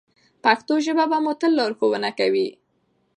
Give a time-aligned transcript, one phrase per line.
[0.43, 2.47] پښتو ژبه به مو تل لارښوونه کوي.